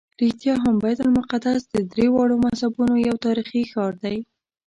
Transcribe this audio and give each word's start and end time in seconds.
رښتیا 0.21 0.55
هم 0.63 0.75
بیت 0.83 0.99
المقدس 1.03 1.61
د 1.67 1.75
درېواړو 1.91 2.35
مذهبونو 2.45 2.93
یو 3.07 3.15
تاریخي 3.25 3.61
ښار 3.71 3.93
دی. 4.03 4.17